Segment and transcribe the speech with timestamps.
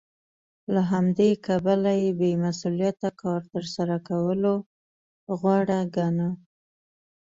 [0.73, 4.53] له همدې کبله یې بې مسوولیته کار تر سره کولو
[5.39, 6.29] غوره ګاڼه